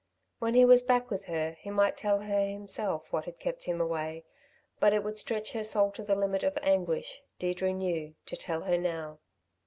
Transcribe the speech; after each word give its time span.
When 0.39 0.55
he 0.55 0.65
was 0.65 0.81
back 0.81 1.11
with 1.11 1.25
her, 1.25 1.57
he 1.59 1.69
might 1.69 1.95
tell 1.95 2.21
her 2.21 2.41
himself 2.47 3.13
what 3.13 3.25
had 3.25 3.37
kept 3.37 3.65
him 3.65 3.79
away; 3.79 4.25
but 4.79 4.93
it 4.93 5.03
would 5.03 5.19
stretch 5.19 5.53
her 5.53 5.63
soul 5.63 5.91
to 5.91 6.01
the 6.01 6.15
limit 6.15 6.41
of 6.41 6.57
anguish, 6.63 7.21
Deirdre 7.37 7.71
knew, 7.71 8.15
to 8.25 8.35
tell 8.35 8.61
her 8.61 8.79
now. 8.79 9.19